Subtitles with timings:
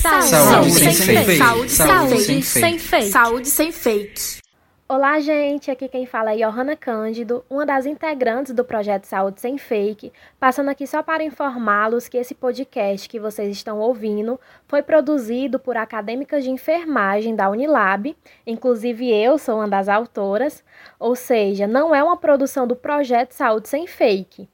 [0.00, 1.38] Saúde, saúde, sem, sem fake.
[1.38, 3.10] Saúde, saúde, sem, sem fake.
[3.10, 4.40] Saúde sem fake.
[4.88, 5.70] Olá, gente.
[5.70, 10.70] Aqui quem fala é Johanna Cândido, uma das integrantes do projeto Saúde Sem Fake, passando
[10.70, 16.44] aqui só para informá-los que esse podcast que vocês estão ouvindo foi produzido por acadêmicas
[16.44, 20.64] de enfermagem da Unilab, inclusive eu sou uma das autoras,
[20.98, 24.48] ou seja, não é uma produção do projeto Saúde Sem Fake.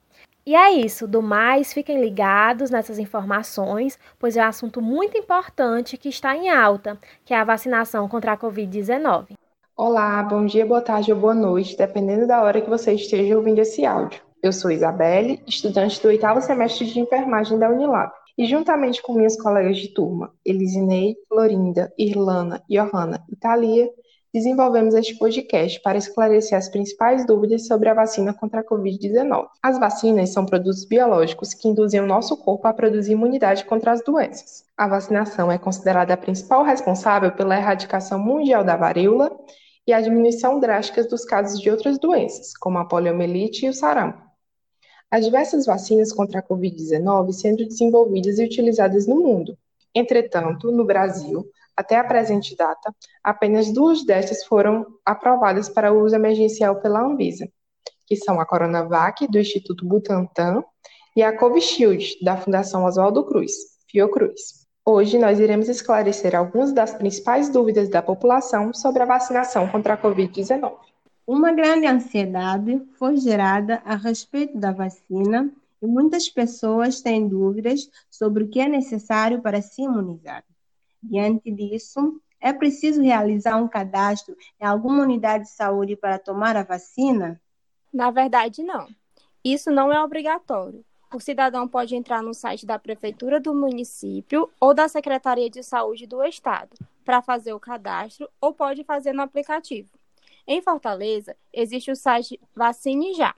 [0.47, 5.97] E é isso, do mais, fiquem ligados nessas informações, pois é um assunto muito importante
[5.97, 9.30] que está em alta, que é a vacinação contra a Covid-19.
[9.77, 13.59] Olá, bom dia, boa tarde ou boa noite, dependendo da hora que você esteja ouvindo
[13.59, 14.23] esse áudio.
[14.41, 19.37] Eu sou Isabelle, estudante do oitavo semestre de enfermagem da Unilab, e juntamente com minhas
[19.37, 23.91] colegas de turma, Elisinei, Florinda, Irlana, Johanna e Thalia,
[24.37, 29.47] desenvolvemos este podcast para esclarecer as principais dúvidas sobre a vacina contra a Covid-19.
[29.62, 34.05] As vacinas são produtos biológicos que induzem o nosso corpo a produzir imunidade contra as
[34.05, 34.62] doenças.
[34.77, 39.34] A vacinação é considerada a principal responsável pela erradicação mundial da varíola
[39.87, 44.21] e a diminuição drástica dos casos de outras doenças, como a poliomielite e o sarampo.
[45.11, 49.56] Há diversas vacinas contra a Covid-19 sendo desenvolvidas e utilizadas no mundo.
[49.95, 56.80] Entretanto, no Brasil, até a presente data, apenas duas destas foram aprovadas para uso emergencial
[56.80, 57.48] pela Anvisa,
[58.06, 60.64] que são a Coronavac, do Instituto Butantan,
[61.14, 63.52] e a Covishield, da Fundação Oswaldo Cruz,
[63.91, 64.66] Fiocruz.
[64.84, 69.98] Hoje nós iremos esclarecer algumas das principais dúvidas da população sobre a vacinação contra a
[69.98, 70.77] Covid-19.
[71.27, 75.50] Uma grande ansiedade foi gerada a respeito da vacina
[75.82, 80.44] e muitas pessoas têm dúvidas sobre o que é necessário para se imunizar.
[81.09, 86.65] Diante disso, é preciso realizar um cadastro em alguma unidade de saúde para tomar a
[86.65, 87.41] vacina?
[87.93, 88.89] Na verdade, não.
[89.45, 90.84] Isso não é obrigatório.
[91.15, 96.07] O cidadão pode entrar no site da prefeitura do município ou da Secretaria de Saúde
[96.07, 99.89] do estado para fazer o cadastro ou pode fazer no aplicativo.
[100.47, 103.34] Em Fortaleza, existe o site Vacine Já,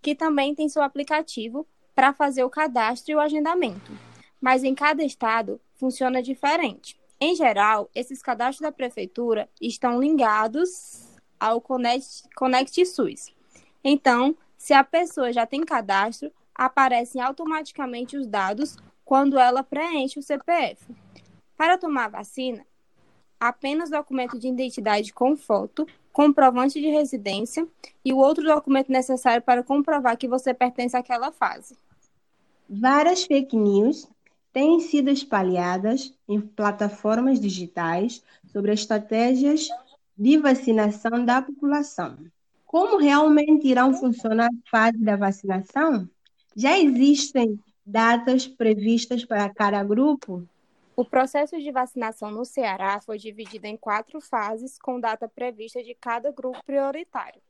[0.00, 3.92] que também tem seu aplicativo para fazer o cadastro e o agendamento.
[4.40, 7.00] Mas em cada estado funciona diferente.
[7.18, 13.34] Em geral, esses cadastros da prefeitura estão ligados ao Connect SUS.
[13.82, 20.22] Então, se a pessoa já tem cadastro, aparecem automaticamente os dados quando ela preenche o
[20.22, 20.86] CPF.
[21.56, 22.64] Para tomar vacina,
[23.38, 27.66] apenas documento de identidade com foto, comprovante de residência
[28.04, 31.76] e o outro documento necessário para comprovar que você pertence àquela fase.
[32.68, 34.08] Várias fake news
[34.52, 38.22] têm sido espalhadas em plataformas digitais
[38.52, 39.68] sobre estratégias
[40.16, 42.18] de vacinação da população.
[42.66, 46.08] Como realmente irão funcionar a fase da vacinação?
[46.54, 50.46] Já existem datas previstas para cada grupo?
[50.94, 55.94] O processo de vacinação no Ceará foi dividido em quatro fases, com data prevista de
[55.94, 57.40] cada grupo prioritário.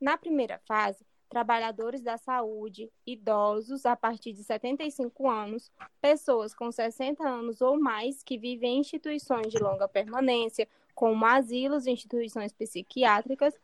[0.00, 7.22] Na primeira fase, trabalhadores da saúde, idosos a partir de 75 anos, pessoas com 60
[7.22, 13.54] anos ou mais que vivem em instituições de longa permanência, como asilos e instituições psiquiátricas,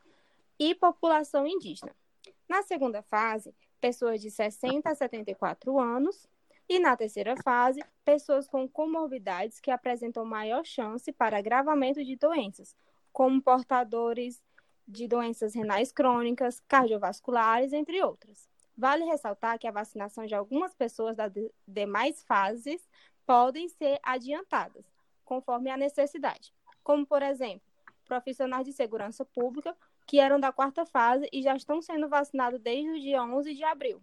[0.59, 1.93] e população indígena.
[2.49, 6.29] Na segunda fase, pessoas de 60 a 74 anos,
[6.69, 12.75] e na terceira fase, pessoas com comorbidades que apresentam maior chance para agravamento de doenças,
[13.13, 14.41] como portadores
[14.87, 18.49] de doenças renais crônicas, cardiovasculares, entre outras.
[18.77, 21.33] Vale ressaltar que a vacinação de algumas pessoas das
[21.67, 22.87] demais fases
[23.25, 24.85] podem ser adiantadas,
[25.25, 26.53] conforme a necessidade,
[26.83, 27.63] como, por exemplo,
[28.05, 32.91] profissionais de segurança pública que eram da quarta fase e já estão sendo vacinados desde
[32.91, 34.03] o dia 11 de abril.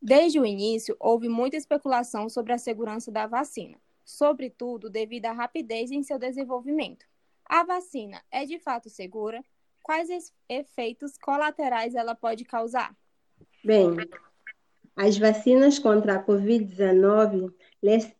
[0.00, 5.90] Desde o início, houve muita especulação sobre a segurança da vacina, sobretudo devido à rapidez
[5.90, 7.06] em seu desenvolvimento.
[7.44, 9.42] A vacina é de fato segura?
[9.88, 10.10] Quais
[10.50, 12.94] efeitos colaterais ela pode causar?
[13.64, 13.96] Bem,
[14.94, 17.50] as vacinas contra a Covid-19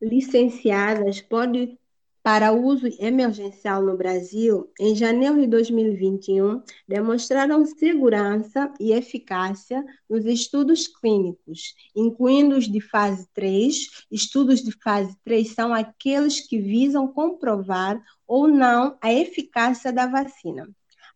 [0.00, 1.78] licenciadas podem
[2.22, 10.86] para uso emergencial no Brasil, em janeiro de 2021, demonstraram segurança e eficácia nos estudos
[10.86, 14.06] clínicos, incluindo os de fase 3.
[14.10, 20.66] Estudos de fase 3 são aqueles que visam comprovar ou não a eficácia da vacina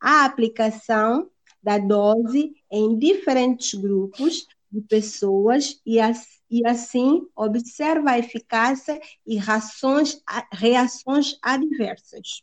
[0.03, 1.31] a aplicação
[1.63, 5.99] da dose em diferentes grupos de pessoas e,
[6.51, 10.21] e assim observa a eficácia e reações,
[10.51, 12.43] reações adversas.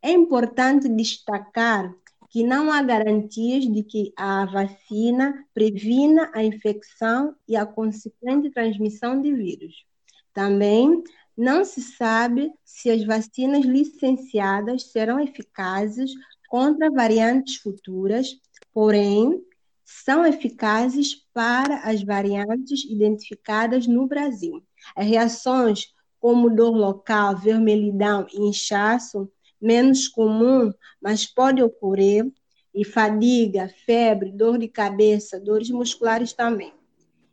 [0.00, 1.92] É importante destacar
[2.30, 9.20] que não há garantias de que a vacina previna a infecção e a consequente transmissão
[9.20, 9.84] de vírus.
[10.32, 11.02] Também
[11.36, 16.12] não se sabe se as vacinas licenciadas serão eficazes
[16.48, 18.36] contra variantes futuras,
[18.72, 19.40] porém,
[19.84, 24.62] são eficazes para as variantes identificadas no Brasil.
[24.96, 29.30] As reações como dor local, vermelhidão e inchaço,
[29.60, 32.26] menos comum, mas pode ocorrer,
[32.74, 36.72] e fadiga, febre, dor de cabeça, dores musculares também.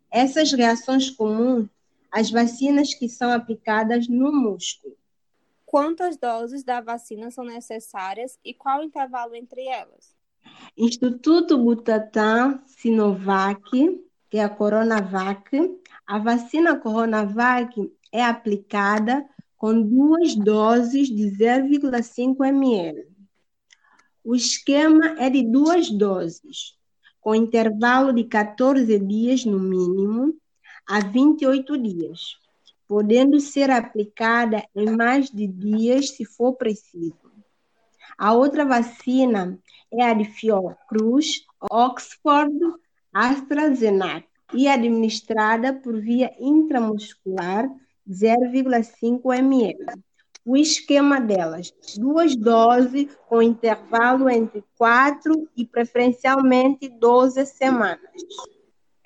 [0.10, 1.68] Essas reações comuns,
[2.12, 4.96] as vacinas que são aplicadas no músculo.
[5.66, 10.16] Quantas doses da vacina são necessárias e qual o intervalo entre elas?
[10.78, 13.62] Instituto Butantan Sinovac,
[14.30, 15.50] que é a Coronavac.
[16.06, 19.28] A vacina Coronavac é aplicada
[19.58, 23.08] com duas doses de 0,5 ml.
[24.24, 26.78] O esquema é de duas doses,
[27.20, 30.36] com intervalo de 14 dias no mínimo
[30.88, 32.38] a 28 dias,
[32.88, 37.32] podendo ser aplicada em mais de dias se for preciso.
[38.18, 39.60] A outra vacina
[39.92, 42.54] é a de Fiocruz, Oxford,
[43.14, 47.68] AstraZeneca, e administrada por via intramuscular
[48.08, 49.86] 0,5 ml.
[50.46, 58.00] O esquema delas, duas doses com intervalo entre 4 e preferencialmente 12 semanas.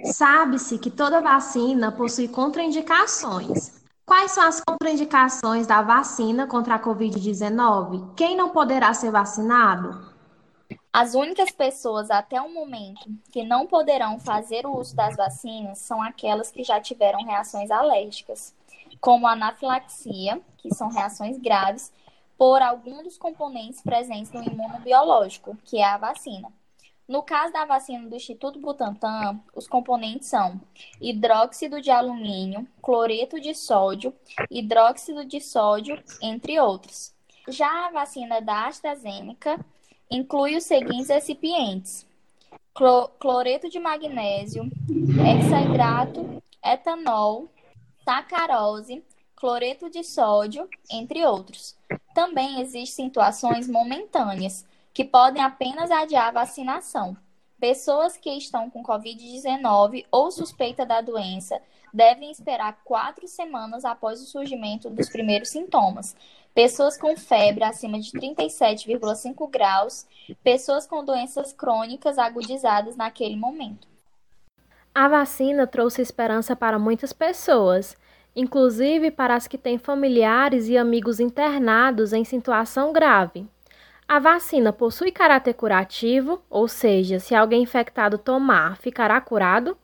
[0.03, 3.79] Sabe-se que toda vacina possui contraindicações.
[4.05, 8.15] Quais são as contraindicações da vacina contra a Covid-19?
[8.15, 10.09] Quem não poderá ser vacinado?
[10.91, 16.01] As únicas pessoas até o momento que não poderão fazer o uso das vacinas são
[16.01, 18.55] aquelas que já tiveram reações alérgicas
[18.99, 21.91] como anafilaxia, que são reações graves,
[22.37, 26.51] por algum dos componentes presentes no imunobiológico, que é a vacina.
[27.09, 30.61] No caso da vacina do Instituto Butantan, os componentes são
[31.01, 34.13] hidróxido de alumínio, cloreto de sódio,
[34.47, 37.11] hidróxido de sódio, entre outros.
[37.47, 39.59] Já a vacina da AstraZeneca
[40.11, 42.05] inclui os seguintes recipientes:
[43.17, 44.69] cloreto de magnésio,
[45.27, 47.49] hexahidrato, etanol,
[48.05, 49.03] sacarose,
[49.35, 51.75] cloreto de sódio, entre outros.
[52.13, 54.63] Também existem situações momentâneas,
[54.93, 57.15] que podem apenas adiar a vacinação.
[57.59, 61.61] Pessoas que estão com Covid-19 ou suspeita da doença
[61.93, 66.15] devem esperar quatro semanas após o surgimento dos primeiros sintomas.
[66.53, 70.07] Pessoas com febre acima de 37,5 graus,
[70.43, 73.87] pessoas com doenças crônicas agudizadas naquele momento.
[74.93, 77.95] A vacina trouxe esperança para muitas pessoas,
[78.35, 83.47] inclusive para as que têm familiares e amigos internados em situação grave.
[84.09, 89.77] A vacina possui caráter curativo, ou seja, se alguém infectado tomar, ficará curado?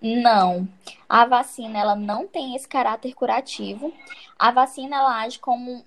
[0.00, 0.66] Não.
[1.06, 3.92] A vacina ela não tem esse caráter curativo.
[4.38, 5.84] A vacina ela age como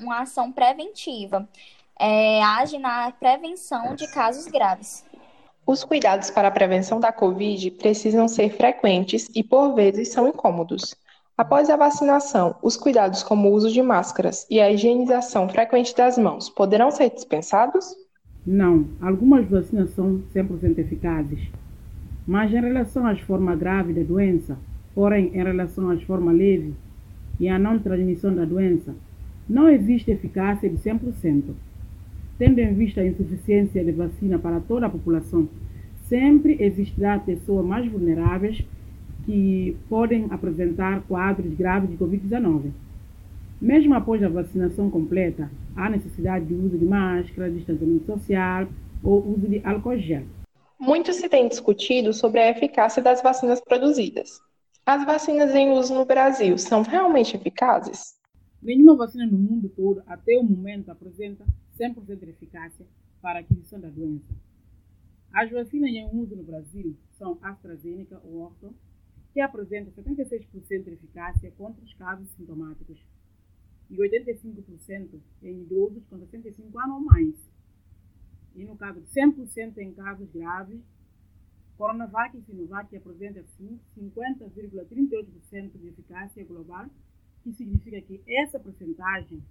[0.00, 1.48] uma ação preventiva.
[1.96, 5.06] É, age na prevenção de casos graves.
[5.64, 10.96] Os cuidados para a prevenção da Covid precisam ser frequentes e, por vezes, são incômodos.
[11.38, 16.16] Após a vacinação, os cuidados como o uso de máscaras e a higienização frequente das
[16.16, 17.94] mãos poderão ser dispensados?
[18.46, 21.40] Não, algumas vacinas são 100% eficazes,
[22.26, 24.56] mas em relação às formas graves da doença,
[24.94, 26.72] porém em relação às formas leves
[27.38, 28.94] e à não transmissão da doença,
[29.46, 31.52] não existe eficácia de 100%.
[32.38, 35.46] Tendo em vista a insuficiência de vacina para toda a população,
[36.08, 38.64] sempre existirá pessoas mais vulneráveis
[39.26, 42.70] que podem apresentar quadros graves de Covid-19.
[43.60, 48.68] Mesmo após a vacinação completa, há necessidade de uso de máscara, distanciamento social
[49.02, 50.22] ou uso de álcool gel.
[50.78, 54.40] Muito se tem discutido sobre a eficácia das vacinas produzidas.
[54.84, 58.14] As vacinas em uso no Brasil são realmente eficazes?
[58.62, 61.44] Nenhuma vacina no mundo todo, até o momento, apresenta
[61.78, 62.86] 100% de eficácia
[63.20, 64.32] para a aquisição da doença.
[65.32, 68.72] As vacinas em uso no Brasil são AstraZeneca ou Orton,
[69.36, 72.98] que apresenta 76% de eficácia contra os casos sintomáticos
[73.90, 77.34] e 85% em idosos com 65 anos ou mais.
[78.54, 80.80] E no caso de 100% em casos graves,
[81.76, 86.86] Coronavac e Sinovac apresentam assim 50,38% de eficácia global,
[87.42, 89.42] que significa que essa porcentagem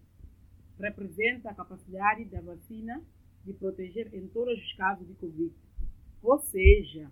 [0.79, 3.03] representa a capacidade da vacina
[3.45, 5.53] de proteger em todos os casos de Covid.
[6.23, 7.11] Ou seja,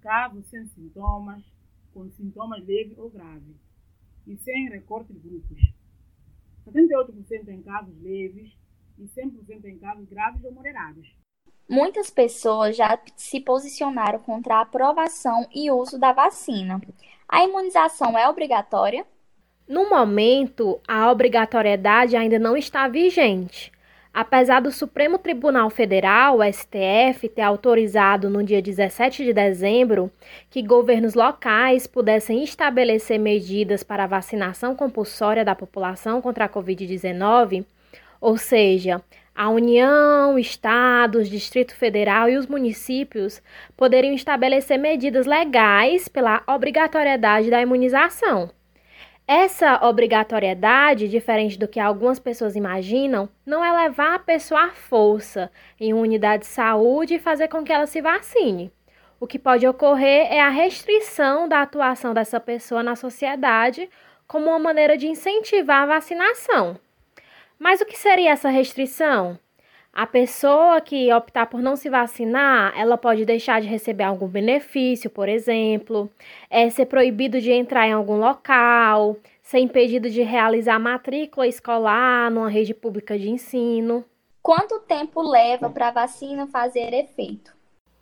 [0.00, 1.59] casos sem sintomas,
[1.92, 3.56] com sintomas leves ou graves,
[4.26, 5.58] e sem recorte de grupos.
[6.66, 8.52] 78% em casos leves
[8.98, 11.08] e 100% em casos graves ou moderados.
[11.68, 16.80] Muitas pessoas já se posicionaram contra a aprovação e uso da vacina.
[17.28, 19.06] A imunização é obrigatória?
[19.68, 23.70] No momento, a obrigatoriedade ainda não está vigente.
[24.12, 30.10] Apesar do Supremo Tribunal Federal, STF, ter autorizado no dia 17 de dezembro
[30.50, 37.64] que governos locais pudessem estabelecer medidas para a vacinação compulsória da população contra a Covid-19,
[38.20, 39.00] ou seja,
[39.32, 43.40] a União, Estados, Distrito Federal e os municípios
[43.76, 48.50] poderiam estabelecer medidas legais pela obrigatoriedade da imunização.
[49.32, 55.52] Essa obrigatoriedade, diferente do que algumas pessoas imaginam, não é levar a pessoa à força
[55.78, 58.72] em uma unidade de saúde e fazer com que ela se vacine.
[59.20, 63.88] O que pode ocorrer é a restrição da atuação dessa pessoa na sociedade
[64.26, 66.76] como uma maneira de incentivar a vacinação.
[67.56, 69.38] Mas o que seria essa restrição?
[69.92, 75.10] A pessoa que optar por não se vacinar, ela pode deixar de receber algum benefício,
[75.10, 76.08] por exemplo,
[76.48, 82.48] é ser proibido de entrar em algum local, ser impedido de realizar matrícula escolar numa
[82.48, 84.04] rede pública de ensino.
[84.40, 87.52] Quanto tempo leva para a vacina fazer efeito?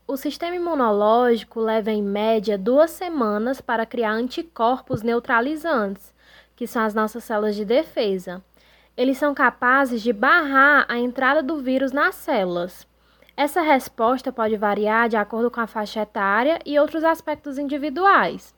[0.06, 6.14] O sistema imunológico leva em média duas semanas para criar anticorpos neutralizantes,
[6.54, 8.42] que são as nossas células de defesa
[8.98, 12.84] eles são capazes de barrar a entrada do vírus nas células.
[13.36, 18.52] Essa resposta pode variar de acordo com a faixa etária e outros aspectos individuais.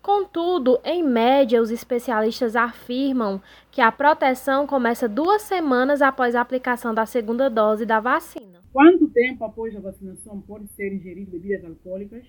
[0.00, 3.38] Contudo, em média, os especialistas afirmam
[3.70, 8.60] que a proteção começa duas semanas após a aplicação da segunda dose da vacina.
[8.72, 12.24] Quanto tempo após a vacinação pode ser ingerido bebidas alcoólicas?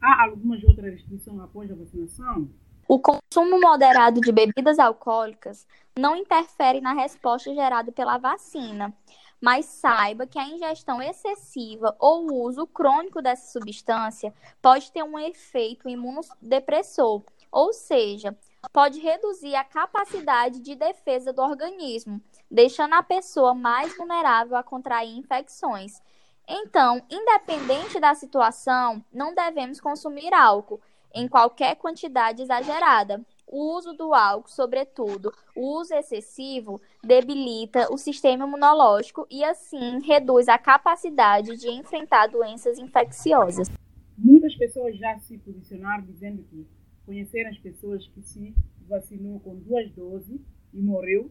[0.00, 2.48] Há algumas outras restrições após a vacinação?
[2.92, 5.64] O consumo moderado de bebidas alcoólicas
[5.96, 8.92] não interfere na resposta gerada pela vacina,
[9.40, 15.16] mas saiba que a ingestão excessiva ou o uso crônico dessa substância pode ter um
[15.16, 18.36] efeito imunodepressor, ou seja,
[18.72, 22.20] pode reduzir a capacidade de defesa do organismo,
[22.50, 26.02] deixando a pessoa mais vulnerável a contrair infecções.
[26.48, 30.80] Então, independente da situação, não devemos consumir álcool
[31.14, 33.24] em qualquer quantidade exagerada.
[33.46, 40.48] O uso do álcool, sobretudo o uso excessivo, debilita o sistema imunológico e, assim, reduz
[40.48, 43.68] a capacidade de enfrentar doenças infecciosas.
[44.16, 46.66] Muitas pessoas já se posicionaram dizendo que
[47.04, 48.54] conheceram as pessoas que se
[48.86, 50.40] vacinou com duas doses
[50.72, 51.30] e morreu,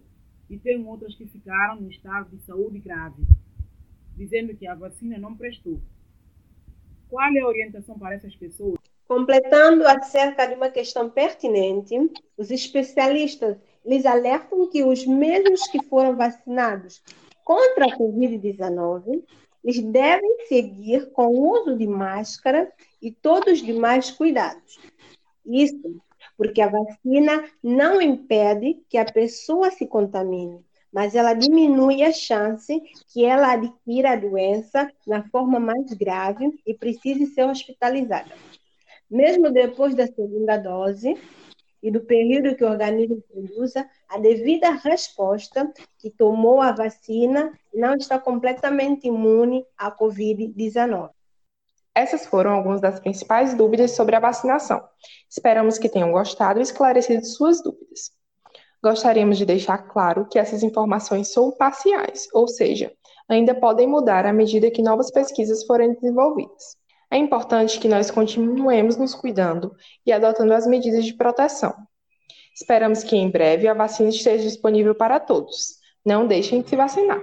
[0.49, 3.23] e tem outras que ficaram no estado de saúde grave,
[4.15, 5.79] dizendo que a vacina não prestou.
[7.07, 8.78] Qual é a orientação para essas pessoas?
[9.09, 11.95] Completando acerca de uma questão pertinente,
[12.37, 17.01] os especialistas lhes alertam que os mesmos que foram vacinados
[17.43, 19.23] contra a Covid-19,
[19.63, 24.79] eles devem seguir com o uso de máscara e todos os demais cuidados.
[25.43, 25.99] Isso
[26.37, 30.63] porque a vacina não impede que a pessoa se contamine,
[30.93, 32.79] mas ela diminui a chance
[33.11, 38.35] que ela adquira a doença na forma mais grave e precise ser hospitalizada
[39.09, 41.17] mesmo depois da segunda dose
[41.81, 47.95] e do período que o organismo produza, a devida resposta que tomou a vacina não
[47.95, 51.09] está completamente imune à Covid-19.
[51.95, 54.81] Essas foram algumas das principais dúvidas sobre a vacinação.
[55.29, 58.11] Esperamos que tenham gostado e esclarecido suas dúvidas.
[58.81, 62.93] Gostaríamos de deixar claro que essas informações são parciais, ou seja,
[63.27, 66.77] ainda podem mudar à medida que novas pesquisas forem desenvolvidas.
[67.11, 69.75] É importante que nós continuemos nos cuidando
[70.05, 71.75] e adotando as medidas de proteção.
[72.53, 75.79] Esperamos que em breve a vacina esteja disponível para todos.
[76.05, 77.21] Não deixem de se vacinar.